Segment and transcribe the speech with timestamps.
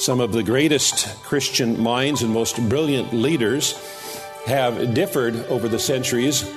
[0.00, 3.74] Some of the greatest Christian minds and most brilliant leaders
[4.46, 6.50] have differed over the centuries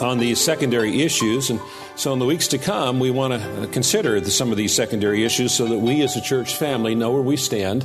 [0.00, 1.50] on these secondary issues.
[1.50, 1.60] And
[1.96, 5.52] so, in the weeks to come, we want to consider some of these secondary issues
[5.52, 7.84] so that we as a church family know where we stand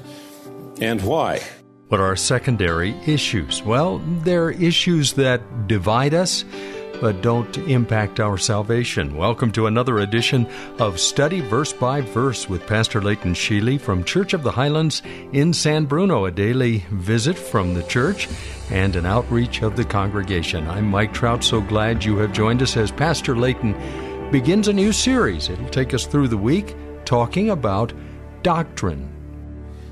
[0.79, 1.41] and why.
[1.87, 3.63] What are secondary issues?
[3.63, 6.45] Well, they're issues that divide us
[7.01, 9.15] but don't impact our salvation.
[9.15, 10.47] Welcome to another edition
[10.79, 15.53] of Study Verse by Verse with Pastor Leighton Sheely from Church of the Highlands in
[15.53, 18.27] San Bruno, a daily visit from the church
[18.71, 20.67] and an outreach of the congregation.
[20.69, 23.73] I'm Mike Trout, so glad you have joined us as Pastor Leighton
[24.31, 25.49] begins a new series.
[25.49, 27.93] It'll take us through the week talking about
[28.41, 29.09] doctrine.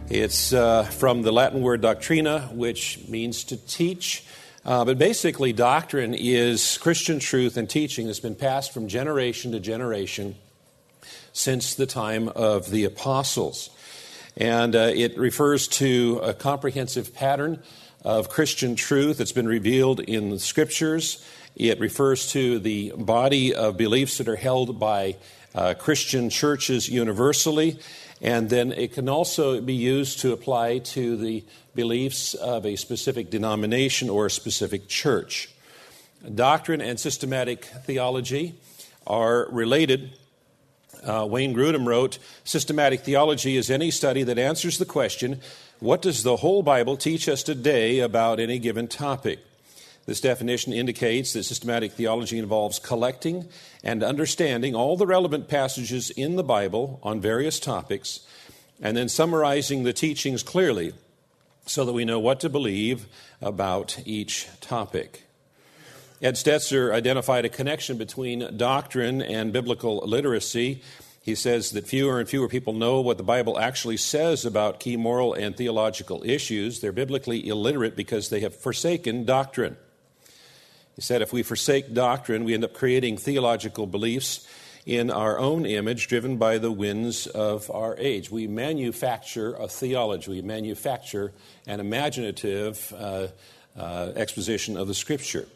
[0.09, 4.25] It's uh, from the Latin word doctrina, which means to teach.
[4.63, 9.59] Uh, but basically, doctrine is Christian truth and teaching that's been passed from generation to
[9.59, 10.35] generation
[11.33, 13.71] since the time of the apostles.
[14.37, 17.63] And uh, it refers to a comprehensive pattern
[18.05, 21.25] of Christian truth that's been revealed in the scriptures.
[21.55, 25.17] It refers to the body of beliefs that are held by
[25.55, 27.79] uh, Christian churches universally.
[28.21, 33.29] And then it can also be used to apply to the beliefs of a specific
[33.29, 35.49] denomination or a specific church.
[36.35, 38.55] Doctrine and systematic theology
[39.07, 40.11] are related.
[41.03, 45.41] Uh, Wayne Grudem wrote Systematic theology is any study that answers the question
[45.79, 49.39] what does the whole Bible teach us today about any given topic?
[50.11, 53.47] This definition indicates that systematic theology involves collecting
[53.81, 58.19] and understanding all the relevant passages in the Bible on various topics
[58.81, 60.91] and then summarizing the teachings clearly
[61.65, 63.05] so that we know what to believe
[63.39, 65.23] about each topic.
[66.21, 70.81] Ed Stetzer identified a connection between doctrine and biblical literacy.
[71.21, 74.97] He says that fewer and fewer people know what the Bible actually says about key
[74.97, 76.81] moral and theological issues.
[76.81, 79.77] They're biblically illiterate because they have forsaken doctrine.
[80.95, 84.47] He said if we forsake doctrine, we end up creating theological beliefs
[84.85, 88.31] in our own image, driven by the winds of our age.
[88.31, 91.33] We manufacture a theology, we manufacture
[91.67, 93.27] an imaginative uh,
[93.77, 95.47] uh, exposition of the Scripture.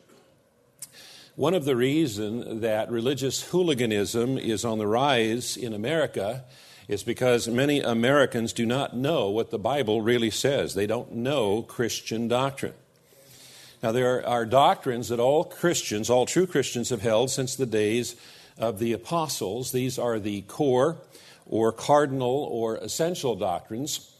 [1.35, 6.45] One of the reasons that religious hooliganism is on the rise in America
[6.87, 10.75] is because many Americans do not know what the Bible really says.
[10.75, 12.73] They don't know Christian doctrine.
[13.83, 18.15] Now, there are doctrines that all Christians, all true Christians, have held since the days
[18.57, 19.71] of the apostles.
[19.71, 20.97] These are the core
[21.45, 24.11] or cardinal or essential doctrines.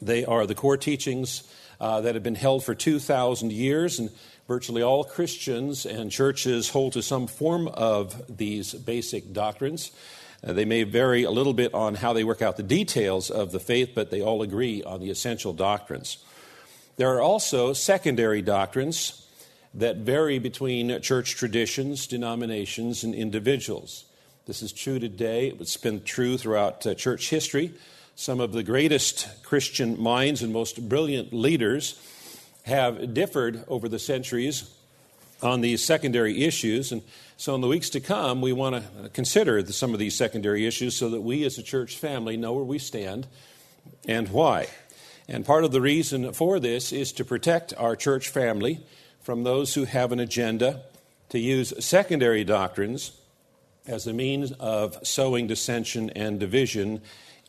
[0.00, 1.42] They are the core teachings
[1.80, 4.10] uh, that have been held for 2,000 years, and
[4.48, 9.90] virtually all Christians and churches hold to some form of these basic doctrines.
[10.44, 13.52] Uh, they may vary a little bit on how they work out the details of
[13.52, 16.18] the faith, but they all agree on the essential doctrines.
[16.96, 19.26] There are also secondary doctrines
[19.74, 24.06] that vary between church traditions, denominations, and individuals.
[24.46, 25.48] This is true today.
[25.60, 27.74] It's been true throughout uh, church history.
[28.14, 32.00] Some of the greatest Christian minds and most brilliant leaders
[32.62, 34.70] have differed over the centuries
[35.42, 36.92] on these secondary issues.
[36.92, 37.02] And
[37.36, 40.96] so, in the weeks to come, we want to consider some of these secondary issues
[40.96, 43.26] so that we as a church family know where we stand
[44.08, 44.68] and why.
[45.28, 48.80] And part of the reason for this is to protect our church family
[49.20, 50.82] from those who have an agenda
[51.30, 53.12] to use secondary doctrines
[53.86, 57.00] as a means of sowing dissension and division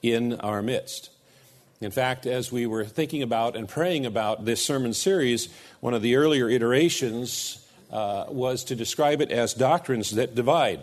[0.02, 1.12] in our midst.
[1.80, 5.50] In fact, as we were thinking about and praying about this sermon series,
[5.80, 10.80] one of the earlier iterations uh, was to describe it as doctrines that divide.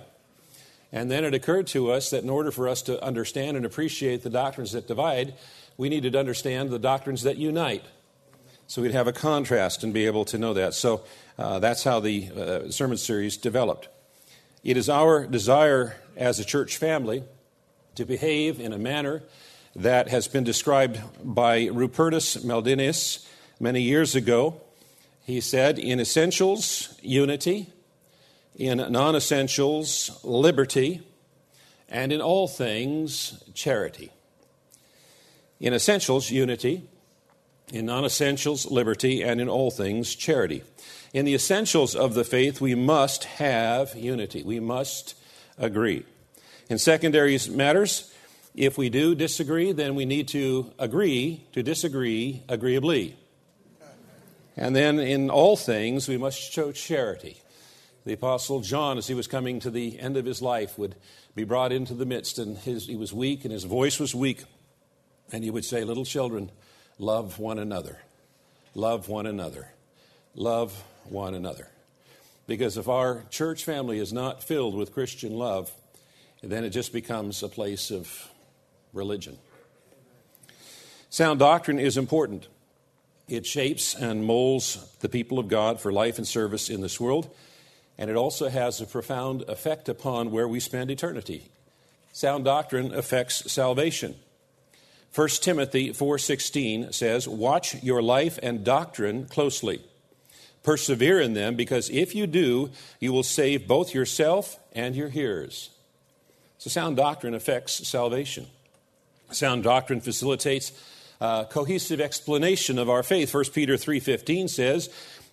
[0.92, 4.22] And then it occurred to us that in order for us to understand and appreciate
[4.22, 5.34] the doctrines that divide,
[5.76, 7.84] we needed to understand the doctrines that unite.
[8.66, 10.74] So we'd have a contrast and be able to know that.
[10.74, 11.04] So
[11.38, 13.88] uh, that's how the uh, sermon series developed.
[14.62, 17.24] It is our desire as a church family
[17.96, 19.22] to behave in a manner
[19.76, 23.26] that has been described by Rupertus Meldenius
[23.60, 24.60] many years ago.
[25.24, 27.70] He said, in essentials, unity,
[28.56, 31.02] in non essentials, liberty,
[31.88, 34.10] and in all things, charity.
[35.64, 36.82] In essentials, unity.
[37.72, 39.22] In non essentials, liberty.
[39.22, 40.62] And in all things, charity.
[41.14, 44.42] In the essentials of the faith, we must have unity.
[44.42, 45.14] We must
[45.56, 46.04] agree.
[46.68, 48.12] In secondary matters,
[48.54, 53.16] if we do disagree, then we need to agree to disagree agreeably.
[54.58, 57.40] And then in all things, we must show charity.
[58.04, 60.94] The Apostle John, as he was coming to the end of his life, would
[61.34, 64.44] be brought into the midst, and his, he was weak, and his voice was weak.
[65.32, 66.50] And he would say, Little children,
[66.98, 67.98] love one another.
[68.74, 69.72] Love one another.
[70.34, 71.68] Love one another.
[72.46, 75.72] Because if our church family is not filled with Christian love,
[76.42, 78.30] then it just becomes a place of
[78.92, 79.38] religion.
[81.08, 82.48] Sound doctrine is important.
[83.28, 87.34] It shapes and molds the people of God for life and service in this world,
[87.96, 91.44] and it also has a profound effect upon where we spend eternity.
[92.12, 94.16] Sound doctrine affects salvation.
[95.14, 99.80] 1 Timothy 4:16 says, "Watch your life and doctrine closely.
[100.64, 105.70] Persevere in them because if you do, you will save both yourself and your hearers."
[106.58, 108.48] So sound doctrine affects salvation.
[109.30, 110.72] Sound doctrine facilitates
[111.20, 113.30] uh, cohesive explanation of our faith.
[113.30, 114.90] 1 Peter 3:15 says,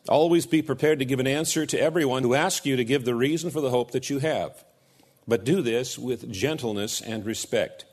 [0.08, 3.16] "Always be prepared to give an answer to everyone who asks you to give the
[3.16, 4.64] reason for the hope that you have,
[5.28, 7.86] but do this with gentleness and respect."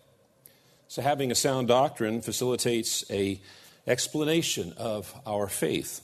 [0.88, 3.40] So having a sound doctrine facilitates a
[3.87, 6.00] explanation of our faith.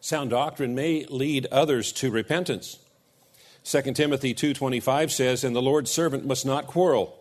[0.00, 2.78] Sound doctrine may lead others to repentance.
[3.64, 7.18] 2 Timothy 2:25 says, "And the Lord's servant must not quarrel.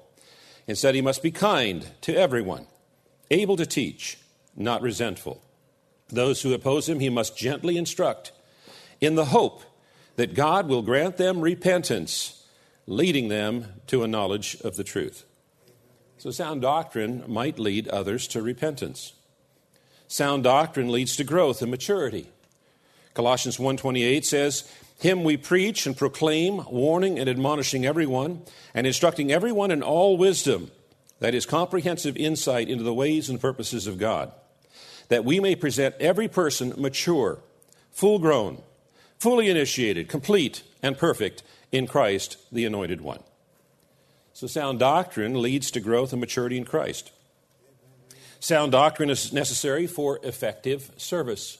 [0.67, 2.67] Instead, he must be kind to everyone,
[3.31, 4.17] able to teach,
[4.55, 5.41] not resentful.
[6.09, 8.31] Those who oppose him he must gently instruct,
[9.01, 9.63] in the hope
[10.17, 12.43] that God will grant them repentance,
[12.85, 15.25] leading them to a knowledge of the truth.
[16.23, 19.11] So, sound doctrine might lead others to repentance.
[20.07, 22.29] Sound doctrine leads to growth and maturity.
[23.13, 24.63] Colossians 1:28 says,
[24.97, 28.43] "Him we preach and proclaim, warning and admonishing everyone,
[28.73, 30.71] and instructing everyone in all wisdom."
[31.19, 34.31] that is, comprehensive insight into the ways and purposes of God,
[35.09, 37.39] that we may present every person mature,
[37.91, 38.61] full grown,
[39.19, 41.43] fully initiated, complete, and perfect
[41.73, 43.19] in Christ, the Anointed One.
[44.33, 47.11] So, sound doctrine leads to growth and maturity in Christ.
[48.39, 51.59] Sound doctrine is necessary for effective service.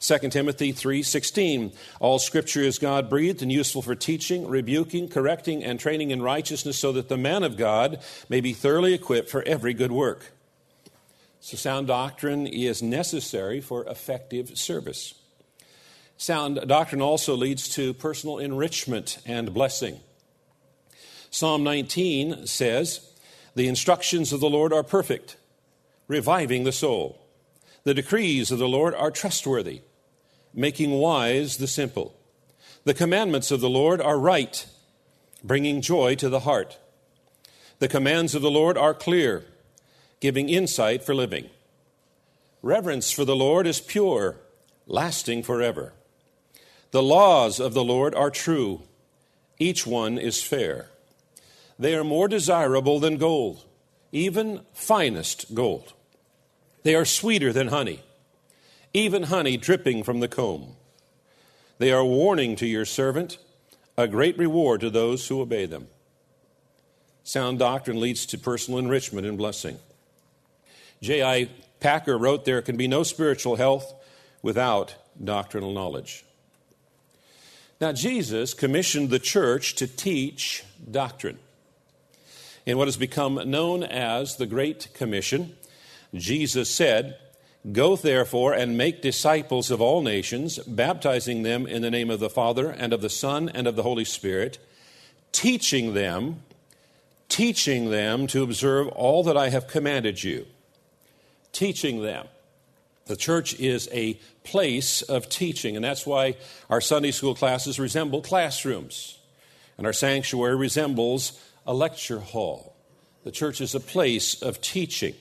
[0.00, 5.80] 2 Timothy 3:16 All scripture is God breathed and useful for teaching, rebuking, correcting and
[5.80, 9.74] training in righteousness so that the man of God may be thoroughly equipped for every
[9.74, 10.32] good work.
[11.40, 15.14] So sound doctrine is necessary for effective service.
[16.16, 20.00] Sound doctrine also leads to personal enrichment and blessing.
[21.30, 23.00] Psalm 19 says,
[23.54, 25.36] "The instructions of the Lord are perfect,
[26.06, 27.20] reviving the soul."
[27.84, 29.80] The decrees of the Lord are trustworthy,
[30.52, 32.14] making wise the simple.
[32.84, 34.66] The commandments of the Lord are right,
[35.42, 36.78] bringing joy to the heart.
[37.78, 39.46] The commands of the Lord are clear,
[40.20, 41.50] giving insight for living.
[42.62, 44.36] Reverence for the Lord is pure,
[44.86, 45.92] lasting forever.
[46.90, 48.82] The laws of the Lord are true,
[49.58, 50.90] each one is fair.
[51.78, 53.64] They are more desirable than gold,
[54.10, 55.92] even finest gold.
[56.82, 58.00] They are sweeter than honey,
[58.92, 60.74] even honey dripping from the comb.
[61.78, 63.38] They are warning to your servant,
[63.96, 65.86] a great reward to those who obey them.
[67.22, 69.78] Sound doctrine leads to personal enrichment and blessing.
[71.02, 71.50] J.I.
[71.78, 73.94] Packer wrote, There can be no spiritual health
[74.42, 76.24] without doctrinal knowledge.
[77.80, 81.38] Now, Jesus commissioned the church to teach doctrine.
[82.68, 85.56] In what has become known as the Great Commission,
[86.12, 87.16] Jesus said,
[87.72, 92.28] Go therefore and make disciples of all nations, baptizing them in the name of the
[92.28, 94.58] Father and of the Son and of the Holy Spirit,
[95.32, 96.42] teaching them,
[97.30, 100.44] teaching them to observe all that I have commanded you.
[101.52, 102.26] Teaching them.
[103.06, 106.36] The church is a place of teaching, and that's why
[106.68, 109.18] our Sunday school classes resemble classrooms,
[109.78, 111.32] and our sanctuary resembles
[111.68, 112.74] a lecture hall.
[113.24, 115.14] The church is a place of teaching.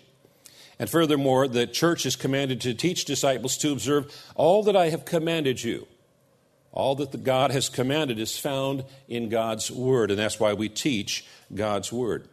[0.80, 5.04] And furthermore, the church is commanded to teach disciples to observe all that I have
[5.04, 5.88] commanded you.
[6.72, 10.70] All that the God has commanded is found in God's Word, and that's why we
[10.70, 12.30] teach God's Word.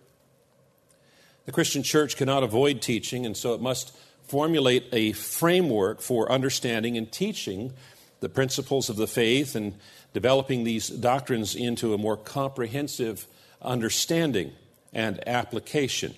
[1.47, 3.97] The Christian church cannot avoid teaching, and so it must
[4.29, 7.73] formulate a framework for understanding and teaching
[8.21, 9.75] the principles of the faith and
[10.13, 13.27] developing these doctrines into a more comprehensive
[13.65, 14.53] understanding
[14.93, 16.15] and application.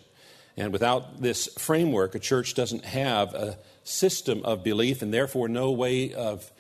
[0.57, 5.71] And without this framework, a church doesn't have a system of belief and therefore no
[5.71, 6.50] way of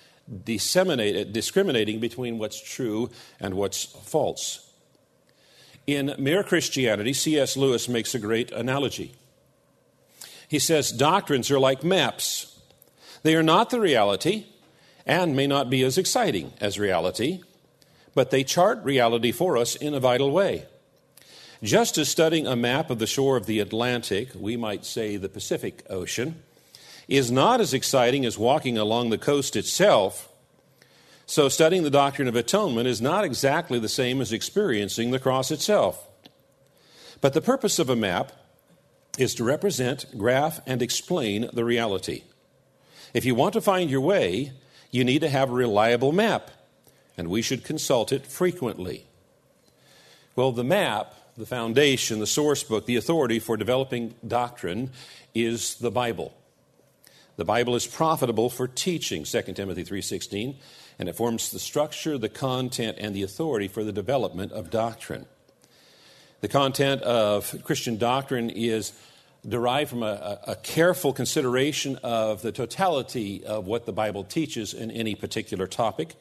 [0.44, 4.62] discriminating between what's true and what's false.
[5.86, 7.56] In Mere Christianity, C.S.
[7.56, 9.14] Lewis makes a great analogy.
[10.48, 12.60] He says, Doctrines are like maps.
[13.22, 14.46] They are not the reality
[15.06, 17.40] and may not be as exciting as reality,
[18.14, 20.66] but they chart reality for us in a vital way.
[21.62, 25.28] Just as studying a map of the shore of the Atlantic, we might say the
[25.28, 26.42] Pacific Ocean,
[27.08, 30.28] is not as exciting as walking along the coast itself,
[31.24, 35.50] so studying the doctrine of atonement is not exactly the same as experiencing the cross
[35.50, 36.06] itself.
[37.20, 38.32] But the purpose of a map
[39.18, 42.22] is to represent, graph, and explain the reality.
[43.14, 44.52] If you want to find your way,
[44.90, 46.50] you need to have a reliable map,
[47.16, 49.06] and we should consult it frequently.
[50.36, 54.90] Well, the map, the foundation, the source book, the authority for developing doctrine
[55.34, 56.34] is the Bible.
[57.36, 60.56] The Bible is profitable for teaching, 2 Timothy 3:16,
[60.98, 65.26] and it forms the structure, the content, and the authority for the development of doctrine.
[66.40, 68.92] The content of Christian doctrine is
[69.46, 74.90] derived from a, a, careful consideration of the totality of what the Bible teaches in
[74.90, 76.16] any particular topic.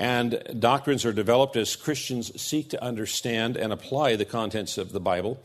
[0.00, 5.00] And doctrines are developed as Christians seek to understand and apply the contents of the
[5.00, 5.38] Bible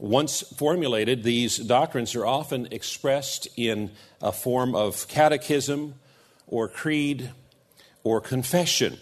[0.00, 3.90] once formulated, these doctrines are often expressed in
[4.22, 5.94] a form of catechism
[6.46, 7.30] or creed
[8.02, 8.96] or confession.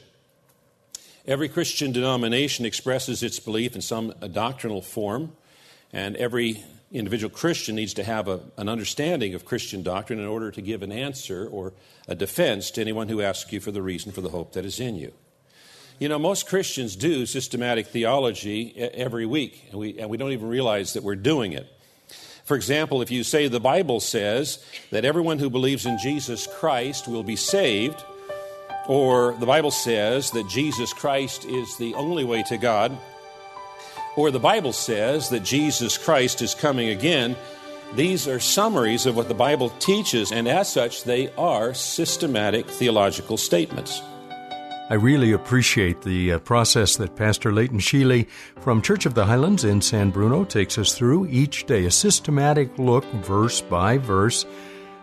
[1.24, 5.36] Every Christian denomination expresses its belief in some doctrinal form,
[5.92, 10.50] and every individual Christian needs to have a, an understanding of Christian doctrine in order
[10.50, 11.72] to give an answer or
[12.06, 14.80] a defense to anyone who asks you for the reason for the hope that is
[14.80, 15.12] in you.
[15.98, 20.48] You know, most Christians do systematic theology every week, and we, and we don't even
[20.48, 21.66] realize that we're doing it.
[22.44, 27.06] For example, if you say the Bible says that everyone who believes in Jesus Christ
[27.08, 28.02] will be saved,
[28.86, 32.96] or the Bible says that Jesus Christ is the only way to God,
[34.18, 37.36] or the Bible says that Jesus Christ is coming again,
[37.94, 43.36] these are summaries of what the Bible teaches, and as such, they are systematic theological
[43.36, 44.02] statements.
[44.90, 48.26] I really appreciate the uh, process that Pastor Leighton Sheely
[48.58, 52.76] from Church of the Highlands in San Bruno takes us through each day, a systematic
[52.76, 54.44] look, verse by verse,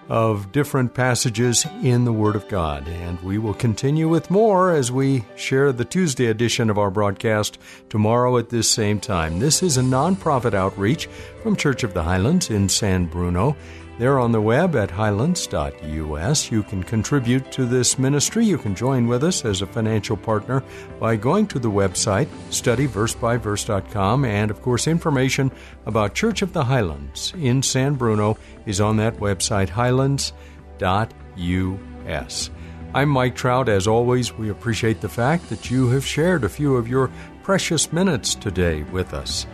[0.09, 2.88] of different passages in the Word of God.
[2.88, 7.57] And we will continue with more as we share the Tuesday edition of our broadcast
[7.89, 9.39] tomorrow at this same time.
[9.39, 11.07] This is a nonprofit outreach
[11.41, 13.55] from Church of the Highlands in San Bruno.
[13.97, 16.51] They're on the web at highlands.us.
[16.51, 18.45] You can contribute to this ministry.
[18.45, 20.63] You can join with us as a financial partner
[20.99, 24.25] by going to the website, studyversebyverse.com.
[24.25, 25.49] And of course, information
[25.85, 30.33] about Church of the Highlands in San Bruno is on that website, highlands.us.
[32.93, 33.69] I'm Mike Trout.
[33.69, 37.11] As always, we appreciate the fact that you have shared a few of your
[37.43, 39.45] precious minutes today with us.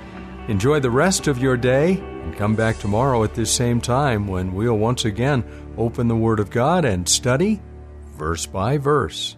[0.51, 4.53] Enjoy the rest of your day and come back tomorrow at this same time when
[4.53, 5.46] we'll once again
[5.77, 7.62] open the Word of God and study
[8.17, 9.38] verse by verse.